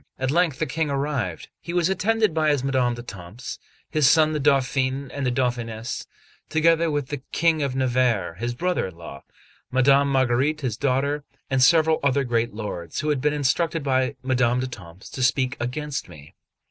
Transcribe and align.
At 0.17 0.31
length 0.31 0.57
the 0.57 0.65
King 0.65 0.89
arrived; 0.89 1.47
he 1.59 1.73
was 1.75 1.87
attended 1.87 2.33
by 2.33 2.49
his 2.49 2.63
Madame 2.63 2.95
d'Etampes, 2.95 3.59
his 3.87 4.09
son 4.09 4.31
the 4.31 4.39
Dauphin 4.39 5.11
and 5.11 5.27
the 5.27 5.31
Dauphinéss, 5.31 6.07
together 6.49 6.89
with 6.89 7.09
the 7.09 7.21
King 7.31 7.61
of 7.61 7.75
Navarre 7.75 8.33
his 8.33 8.55
brother 8.55 8.87
in 8.87 8.95
law, 8.95 9.23
Madame 9.69 10.11
Marguerite 10.11 10.61
his 10.61 10.75
daughter, 10.75 11.23
and 11.51 11.61
several 11.61 11.99
other 12.01 12.23
great 12.23 12.51
lords, 12.51 13.01
who 13.01 13.09
had 13.09 13.21
been 13.21 13.31
instructed 13.33 13.83
by 13.83 14.15
Madame 14.23 14.59
d'Etampes 14.59 15.07
to 15.11 15.21
speak 15.21 15.55
against 15.59 16.09
me. 16.09 16.33